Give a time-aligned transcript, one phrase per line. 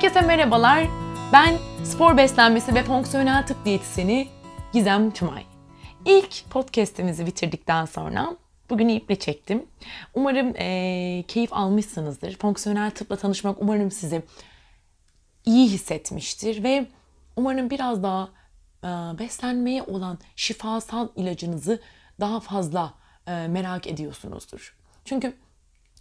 [0.00, 0.88] Herkese merhabalar.
[1.32, 4.28] Ben spor beslenmesi ve fonksiyonel tıp diyetisyeni
[4.72, 5.44] Gizem Tümay.
[6.04, 8.36] İlk podcast'imizi bitirdikten sonra
[8.70, 9.66] bugün iple çektim.
[10.14, 12.38] Umarım e, keyif almışsınızdır.
[12.38, 14.22] Fonksiyonel tıpla tanışmak umarım sizi
[15.44, 16.86] iyi hissetmiştir ve
[17.36, 18.28] umarım biraz daha
[18.84, 18.88] e,
[19.18, 21.80] beslenmeye olan şifasal ilacınızı
[22.20, 22.94] daha fazla
[23.26, 24.76] e, merak ediyorsunuzdur.
[25.04, 25.36] Çünkü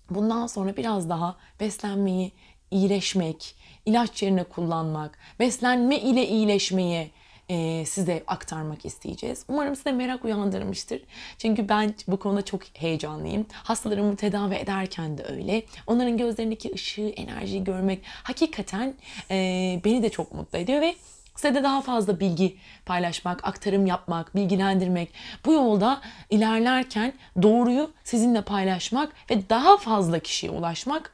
[0.10, 2.32] bundan sonra biraz daha beslenmeyi
[2.72, 3.56] iyileşmek,
[3.86, 7.12] ilaç yerine kullanmak, beslenme ile iyileşmeyi
[7.50, 9.46] e, size aktarmak isteyeceğiz.
[9.48, 11.02] Umarım size merak uyandırmıştır.
[11.38, 13.46] Çünkü ben bu konuda çok heyecanlıyım.
[13.52, 15.64] Hastalarımı tedavi ederken de öyle.
[15.88, 18.94] Onların gözlerindeki ışığı, enerjiyi görmek hakikaten
[19.32, 20.96] e, beni de çok mutlu ediyor ve
[21.36, 25.14] Size de daha fazla bilgi paylaşmak, aktarım yapmak, bilgilendirmek,
[25.46, 31.14] bu yolda ilerlerken doğruyu sizinle paylaşmak ve daha fazla kişiye ulaşmak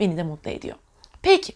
[0.00, 0.76] beni de mutlu ediyor.
[1.26, 1.52] Peki,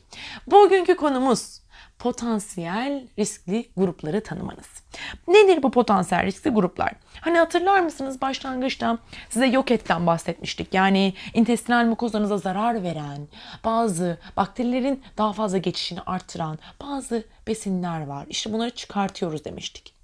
[0.47, 1.60] bugünkü konumuz
[1.98, 4.83] potansiyel riskli grupları tanımanız.
[5.28, 6.92] Nedir bu potansiyel riskli gruplar?
[7.20, 10.75] Hani hatırlar mısınız başlangıçta size yok etten bahsetmiştik.
[10.75, 13.28] Yani intestinal mukozanıza zarar veren
[13.64, 18.27] bazı bakterilerin daha fazla geçişini arttıran bazı besinler var.
[18.28, 19.94] İşte bunları çıkartıyoruz demiştik.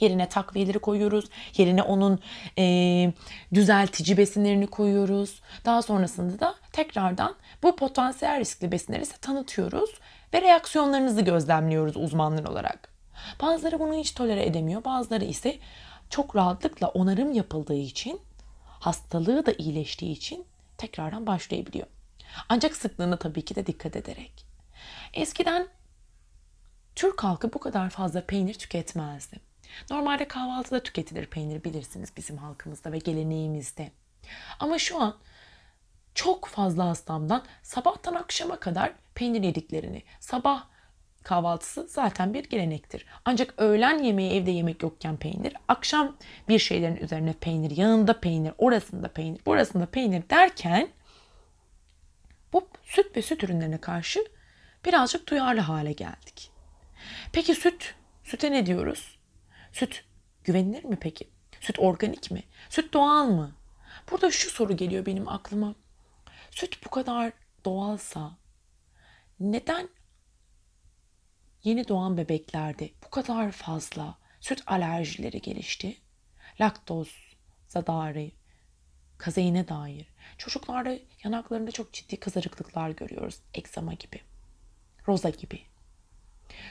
[0.00, 1.24] Yerine takviyeleri koyuyoruz.
[1.56, 2.18] Yerine onun
[2.58, 3.12] e,
[3.54, 5.40] düzeltici besinlerini koyuyoruz.
[5.64, 9.90] Daha sonrasında da tekrardan bu potansiyel riskli besinleri size tanıtıyoruz
[10.34, 12.88] ve reaksiyonlarınızı gözlemliyoruz uzmanlar olarak.
[13.42, 14.84] Bazıları bunu hiç tolere edemiyor.
[14.84, 15.58] Bazıları ise
[16.10, 18.20] çok rahatlıkla onarım yapıldığı için,
[18.80, 20.46] hastalığı da iyileştiği için
[20.78, 21.86] tekrardan başlayabiliyor.
[22.48, 24.46] Ancak sıklığına tabii ki de dikkat ederek.
[25.14, 25.68] Eskiden
[26.94, 29.40] Türk halkı bu kadar fazla peynir tüketmezdi.
[29.90, 33.90] Normalde kahvaltıda tüketilir peynir bilirsiniz bizim halkımızda ve geleneğimizde.
[34.60, 35.16] Ama şu an
[36.14, 40.64] çok fazla hastamdan sabahtan akşama kadar peynir yediklerini, sabah
[41.22, 43.06] kahvaltısı zaten bir gelenektir.
[43.24, 46.16] Ancak öğlen yemeği evde yemek yokken peynir, akşam
[46.48, 50.88] bir şeylerin üzerine peynir, yanında peynir, orasında peynir, burasında peynir derken
[52.52, 54.24] bu süt ve süt ürünlerine karşı
[54.84, 56.50] birazcık duyarlı hale geldik.
[57.32, 59.18] Peki süt, süte ne diyoruz?
[59.72, 60.04] Süt
[60.44, 61.28] güvenilir mi peki?
[61.60, 62.42] Süt organik mi?
[62.70, 63.52] Süt doğal mı?
[64.10, 65.74] Burada şu soru geliyor benim aklıma.
[66.54, 67.32] Süt bu kadar
[67.64, 68.36] doğalsa
[69.40, 69.88] neden
[71.64, 75.96] yeni doğan bebeklerde bu kadar fazla süt alerjileri gelişti?
[76.60, 77.08] Laktoz,
[77.74, 78.32] dair,
[79.18, 80.06] kazeine dair.
[80.38, 83.40] Çocuklarda yanaklarında çok ciddi kızarıklıklar görüyoruz.
[83.54, 84.20] Eksama gibi,
[85.08, 85.62] roza gibi.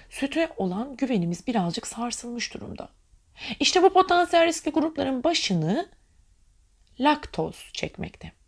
[0.10, 2.90] Süte olan güvenimiz birazcık sarsılmış durumda.
[3.60, 5.90] İşte bu potansiyel riskli grupların başını
[7.00, 8.43] laktoz çekmekte.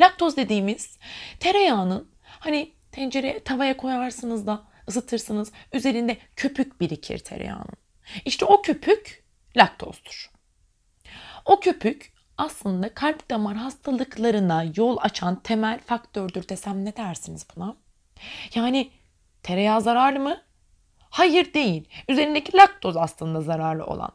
[0.00, 0.98] Laktoz dediğimiz
[1.40, 5.52] tereyağının hani tencere tavaya koyarsınız da ısıtırsınız.
[5.72, 7.76] Üzerinde köpük birikir tereyağının.
[8.24, 9.24] İşte o köpük
[9.56, 10.30] laktozdur.
[11.44, 17.76] O köpük aslında kalp damar hastalıklarına yol açan temel faktördür desem ne dersiniz buna?
[18.54, 18.90] Yani
[19.42, 20.42] tereyağı zararlı mı?
[21.10, 21.88] Hayır değil.
[22.08, 24.12] Üzerindeki laktoz aslında zararlı olan.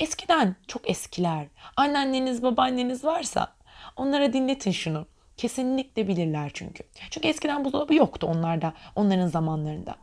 [0.00, 1.46] Eskiden çok eskiler
[1.76, 3.53] anneanneniz babaanneniz varsa
[3.96, 5.06] onlara dinletin şunu.
[5.36, 6.84] Kesinlikle bilirler çünkü.
[7.10, 9.96] Çünkü eskiden buzdolabı yoktu onlarda, onların zamanlarında.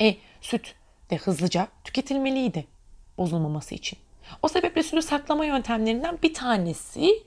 [0.00, 0.74] E süt
[1.10, 2.66] de hızlıca tüketilmeliydi
[3.18, 3.98] bozulmaması için.
[4.42, 7.24] O sebeple sütü saklama yöntemlerinden bir tanesi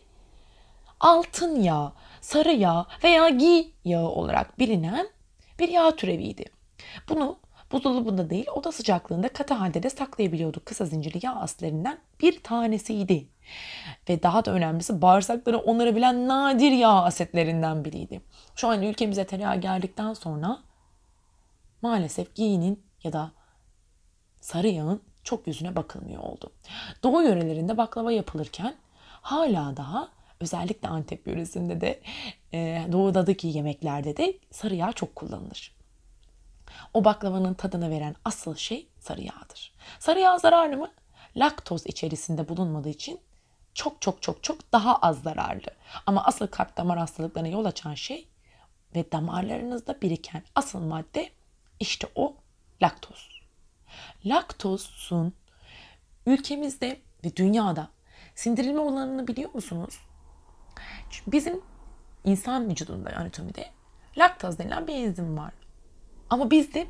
[1.00, 5.08] altın yağ, sarı yağ veya gi yağı olarak bilinen
[5.60, 6.46] bir yağ türeviydi.
[7.10, 7.40] Bunu
[7.72, 10.66] buzdolabında değil oda sıcaklığında katı halde de saklayabiliyorduk.
[10.66, 13.28] Kısa zincirli yağ asitlerinden bir tanesiydi.
[14.10, 18.22] Ve daha da önemlisi bağırsakları onarabilen nadir yağ asetlerinden biriydi.
[18.56, 20.60] Şu an ülkemize tereyağı geldikten sonra
[21.82, 23.32] maalesef giyinin ya da
[24.42, 26.52] sarı yağın çok yüzüne bakılmıyor oldu.
[27.04, 28.76] Doğu yörelerinde baklava yapılırken
[29.22, 32.02] hala daha özellikle Antep yöresinde de
[32.54, 35.76] e, doğudaki yemeklerde de sarı yağ çok kullanılır.
[36.94, 39.74] O baklavanın tadını veren asıl şey sarı yağdır.
[40.00, 40.92] Sarı yağ zararlı mı?
[41.38, 43.20] Laktoz içerisinde bulunmadığı için
[43.76, 45.68] çok çok çok çok daha az zararlı.
[46.06, 48.28] Ama asıl kalp damar hastalıklarına yol açan şey
[48.96, 51.30] ve damarlarınızda biriken asıl madde
[51.80, 52.36] işte o
[52.82, 53.30] laktoz.
[54.26, 55.34] Laktozun
[56.26, 57.90] ülkemizde ve dünyada
[58.36, 60.00] sindirilme olanını biliyor musunuz?
[61.28, 61.62] Bizim
[62.24, 63.70] insan vücudunda anatomide
[64.18, 65.54] laktaz denilen bir enzim var.
[66.30, 66.88] Ama bizde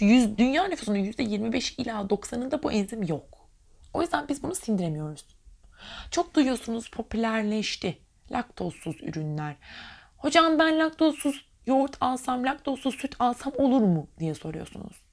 [0.00, 3.48] yüz, dünya nüfusunun %25 ila 90'ında bu enzim yok.
[3.94, 5.35] O yüzden biz bunu sindiremiyoruz.
[6.10, 7.98] Çok duyuyorsunuz popülerleşti.
[8.30, 9.56] Laktozsuz ürünler.
[10.16, 15.04] Hocam ben laktozsuz yoğurt alsam, laktozsuz süt alsam olur mu diye soruyorsunuz.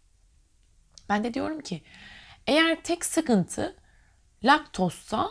[1.10, 1.82] Ben de diyorum ki
[2.48, 3.76] eğer tek sıkıntı
[4.44, 5.30] laktozsa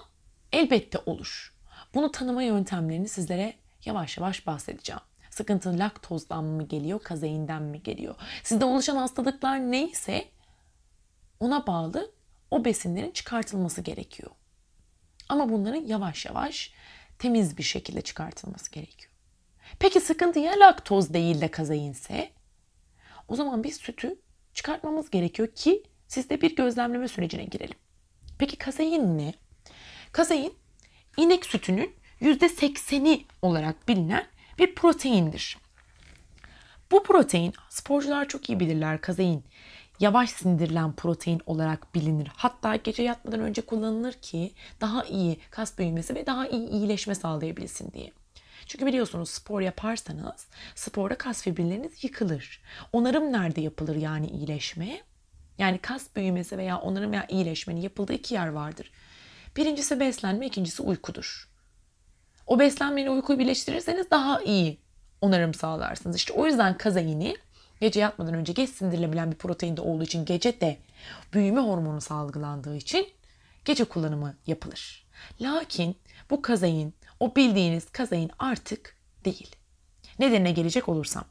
[0.53, 1.55] elbette olur.
[1.95, 3.55] Bunu tanıma yöntemlerini sizlere
[3.85, 5.03] yavaş yavaş bahsedeceğim.
[5.31, 8.15] Sıkıntı laktozdan mı geliyor, kazeinden mi geliyor?
[8.43, 10.25] Sizde oluşan hastalıklar neyse
[11.41, 12.11] ona bağlı
[12.51, 14.31] o besinlerin çıkartılması gerekiyor.
[15.33, 16.73] Ama bunların yavaş yavaş
[17.19, 19.13] temiz bir şekilde çıkartılması gerekiyor.
[19.79, 22.31] Peki sıkıntı ya laktoz değil de kazeinse?
[23.29, 24.21] O zaman biz sütü
[24.55, 27.77] çıkartmamız gerekiyor ki siz de bir gözlemleme sürecine girelim.
[28.39, 29.35] Peki kazein ne?
[30.13, 30.55] Kazein
[31.17, 34.27] inek sütünün %80'i olarak bilinen
[34.59, 35.59] bir proteindir.
[36.91, 39.45] Bu protein sporcular çok iyi bilirler kazein
[40.03, 42.29] yavaş sindirilen protein olarak bilinir.
[42.37, 47.93] Hatta gece yatmadan önce kullanılır ki daha iyi kas büyümesi ve daha iyi iyileşme sağlayabilsin
[47.93, 48.13] diye.
[48.67, 52.63] Çünkü biliyorsunuz spor yaparsanız sporda kas fibrilleriniz yıkılır.
[52.93, 55.01] Onarım nerede yapılır yani iyileşme?
[55.59, 58.91] Yani kas büyümesi veya onarım veya iyileşmenin yapıldığı iki yer vardır.
[59.57, 61.49] Birincisi beslenme, ikincisi uykudur.
[62.47, 64.79] O beslenmeyle uykuyu birleştirirseniz daha iyi
[65.21, 66.17] onarım sağlarsınız.
[66.17, 67.37] İşte o yüzden kazeini
[67.83, 70.79] gece yatmadan önce geç sindirilebilen bir protein de olduğu için gece de
[71.33, 73.09] büyüme hormonu salgılandığı için
[73.65, 75.07] gece kullanımı yapılır.
[75.41, 75.97] Lakin
[76.31, 79.57] bu kazein o bildiğiniz kazein artık değil.
[80.19, 81.25] Nedenine gelecek olursam.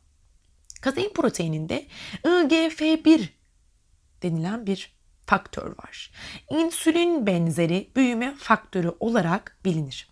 [0.82, 1.86] Kazein proteininde
[2.24, 3.28] IGF-1
[4.24, 4.94] denilen bir
[5.26, 6.12] faktör var.
[6.50, 10.10] İnsülin benzeri büyüme faktörü olarak bilinir.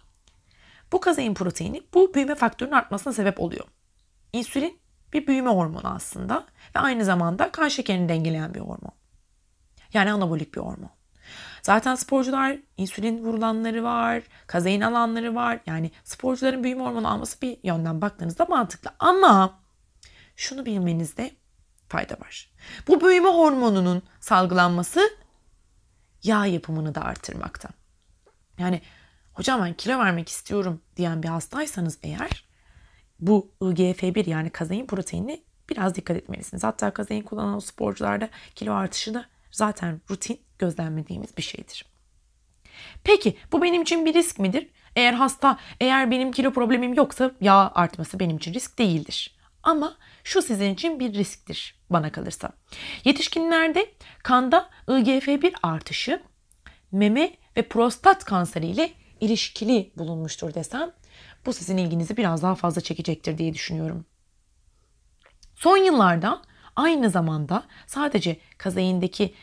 [0.91, 3.65] Bu kazein proteini bu büyüme faktörünün artmasına sebep oluyor.
[4.33, 4.78] İnsülin
[5.13, 6.45] bir büyüme hormonu aslında
[6.75, 8.91] ve aynı zamanda kan şekerini dengeleyen bir hormon.
[9.93, 10.91] Yani anabolik bir hormon.
[11.61, 15.59] Zaten sporcular insülin vurulanları var, kazein alanları var.
[15.65, 18.91] Yani sporcuların büyüme hormonu alması bir yönden baktığınızda mantıklı.
[18.99, 19.59] Ama
[20.35, 21.31] şunu bilmenizde
[21.87, 22.51] fayda var.
[22.87, 25.01] Bu büyüme hormonunun salgılanması
[26.23, 27.69] yağ yapımını da artırmakta.
[28.57, 28.81] Yani
[29.33, 32.48] hocam ben kilo vermek istiyorum diyen bir hastaysanız eğer
[33.19, 35.39] bu IGF-1 yani kazein proteinine
[35.69, 36.63] biraz dikkat etmelisiniz.
[36.63, 41.85] Hatta kazein kullanan sporcularda kilo artışı da zaten rutin gözlemlediğimiz bir şeydir.
[43.03, 44.67] Peki bu benim için bir risk midir?
[44.95, 49.35] Eğer hasta, eğer benim kilo problemim yoksa yağ artması benim için risk değildir.
[49.63, 52.49] Ama şu sizin için bir risktir bana kalırsa.
[53.03, 53.91] Yetişkinlerde
[54.23, 56.21] kanda IGF-1 artışı
[56.91, 60.91] meme ve prostat kanseriyle ilişkili bulunmuştur desem
[61.49, 64.05] bu sizin ilginizi biraz daha fazla çekecektir diye düşünüyorum.
[65.55, 66.41] Son yıllarda
[66.75, 69.33] aynı zamanda sadece kazeindeki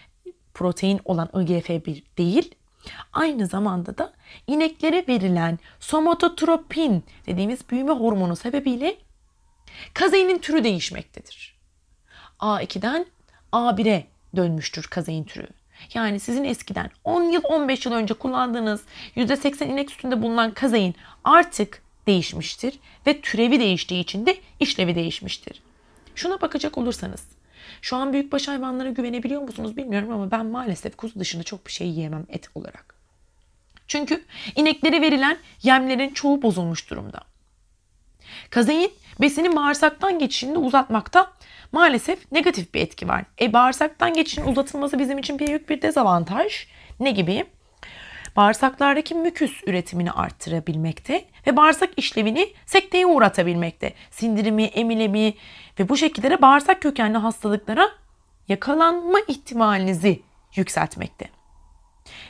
[0.55, 2.55] protein olan IGF-1 değil,
[3.13, 4.13] aynı zamanda da
[4.47, 8.97] ineklere verilen somatotropin dediğimiz büyüme hormonu sebebiyle
[9.95, 11.59] kazeinin türü değişmektedir.
[12.41, 13.07] A2'den
[13.53, 14.07] A1'e
[14.37, 15.49] dönmüştür kazein türü.
[15.95, 18.83] Yani sizin eskiden 10 yıl 15 yıl önce kullandığınız
[19.17, 20.95] %80 inek sütünde bulunan kazein
[21.25, 25.63] artık değişmiştir ve türevi değiştiği için de işlevi değişmiştir.
[26.15, 27.29] Şuna bakacak olursanız
[27.83, 31.89] şu an büyükbaş hayvanlara güvenebiliyor musunuz bilmiyorum ama ben maalesef kuzu dışında çok bir şey
[31.89, 32.95] yiyemem et olarak.
[33.89, 34.25] Çünkü
[34.57, 37.21] ineklere verilen yemlerin çoğu bozulmuş durumda.
[38.51, 41.33] Kazein besinin bağırsaktan geçişini uzatmakta
[41.73, 43.25] maalesef negatif bir etki var.
[43.41, 46.67] E bağırsaktan geçişin uzatılması bizim için büyük bir dezavantaj.
[47.01, 47.45] Ne gibi?
[48.37, 53.95] Bağırsaklardaki müküs üretimini arttırabilmekte ve bağırsak işlevini sekteye uğratabilmekte.
[54.11, 55.35] Sindirimi, emilemi
[55.79, 57.89] ve bu şekilde bağırsak kökenli hastalıklara
[58.49, 60.23] yakalanma ihtimalinizi
[60.57, 61.29] yükseltmekte.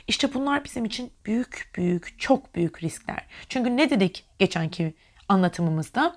[0.07, 3.25] İşte bunlar bizim için büyük büyük çok büyük riskler.
[3.49, 4.93] Çünkü ne dedik geçenki
[5.29, 6.15] anlatımımızda?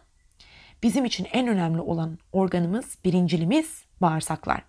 [0.82, 4.62] Bizim için en önemli olan organımız, birincilimiz bağırsaklar.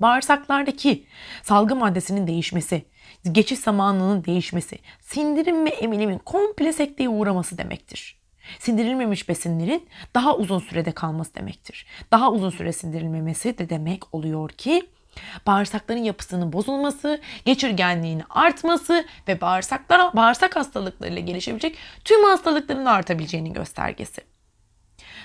[0.00, 1.06] Bağırsaklardaki
[1.42, 2.84] salgı maddesinin değişmesi,
[3.32, 8.20] geçiş zamanının değişmesi, sindirim ve emilimin komple sekteye uğraması demektir.
[8.58, 11.86] Sindirilmemiş besinlerin daha uzun sürede kalması demektir.
[12.10, 14.90] Daha uzun süre sindirilmemesi de demek oluyor ki
[15.46, 24.20] bağırsakların yapısının bozulması, geçirgenliğin artması ve bağırsaklara, bağırsak hastalıklarıyla gelişebilecek tüm hastalıkların artabileceğinin göstergesi.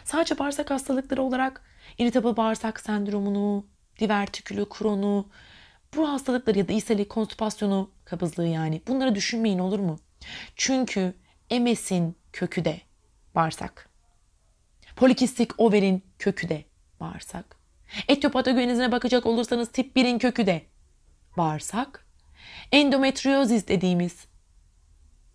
[0.03, 1.61] Sadece bağırsak hastalıkları olarak
[1.97, 3.65] irritable bağırsak sendromunu,
[4.00, 5.25] divertikülü, kronu,
[5.95, 10.00] bu hastalıkları ya da ishali, konstipasyonu, kabızlığı yani bunları düşünmeyin olur mu?
[10.55, 11.13] Çünkü
[11.51, 12.81] MS'in kökü de
[13.36, 13.89] bağırsak.
[14.95, 16.65] Polikistik overin kökü de
[17.00, 17.57] bağırsak.
[18.07, 20.62] Etiyopatogenezine bakacak olursanız tip 1'in kökü de
[21.38, 22.05] bağırsak.
[22.71, 24.25] Endometriozis dediğimiz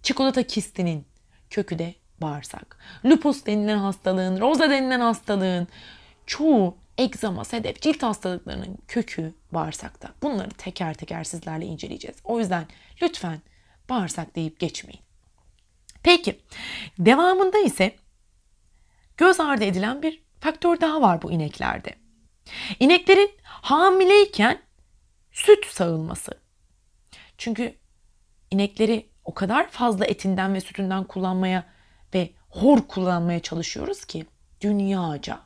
[0.02, 1.06] çikolata kistinin
[1.50, 2.78] kökü de bağırsak.
[3.04, 5.68] Lupus denilen hastalığın, roza denilen hastalığın
[6.26, 10.14] çoğu egzama, sedef, cilt hastalıklarının kökü bağırsakta.
[10.22, 12.16] Bunları teker teker sizlerle inceleyeceğiz.
[12.24, 12.66] O yüzden
[13.02, 13.40] lütfen
[13.88, 15.00] bağırsak deyip geçmeyin.
[16.02, 16.40] Peki
[16.98, 17.96] devamında ise
[19.16, 21.94] göz ardı edilen bir faktör daha var bu ineklerde.
[22.80, 24.62] İneklerin hamileyken
[25.32, 26.40] süt sağılması.
[27.38, 27.74] Çünkü
[28.50, 31.64] inekleri o kadar fazla etinden ve sütünden kullanmaya
[32.14, 34.26] ve hor kullanmaya çalışıyoruz ki
[34.60, 35.40] dünyaca.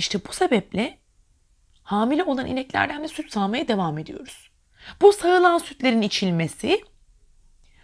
[0.00, 0.98] İşte bu sebeple
[1.82, 4.50] hamile olan ineklerden de süt sağmaya devam ediyoruz.
[5.00, 6.84] Bu sağılan sütlerin içilmesi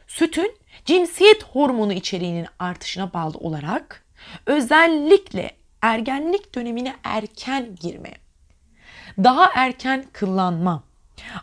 [0.07, 4.05] sütün cinsiyet hormonu içeriğinin artışına bağlı olarak
[4.47, 5.51] özellikle
[5.83, 8.13] ergenlik dönemine erken girme,
[9.19, 10.85] daha erken kıllanma,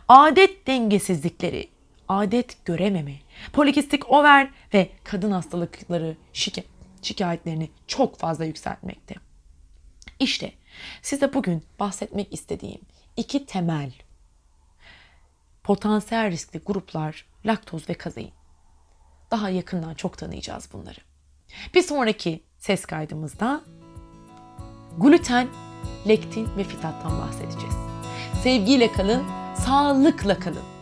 [0.08, 1.68] adet dengesizlikleri,
[2.08, 3.14] adet görememe,
[3.52, 6.70] polikistik over ve kadın hastalıkları şikayet,
[7.02, 9.14] şikayetlerini çok fazla yükseltmekte.
[10.18, 10.52] İşte
[11.02, 12.80] size bugün bahsetmek istediğim
[13.16, 13.92] iki temel
[15.62, 18.32] potansiyel riskli gruplar laktoz ve kazein.
[19.30, 20.98] Daha yakından çok tanıyacağız bunları.
[21.74, 23.60] Bir sonraki ses kaydımızda
[24.98, 25.48] gluten,
[26.08, 27.74] lektin ve fitattan bahsedeceğiz.
[28.42, 29.24] Sevgiyle kalın,
[29.56, 30.73] sağlıkla kalın.